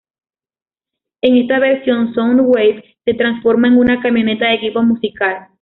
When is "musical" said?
4.81-5.45